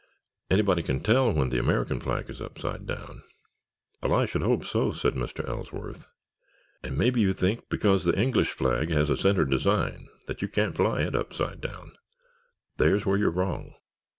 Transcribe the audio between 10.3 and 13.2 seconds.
you can't fly it upside down—— There's where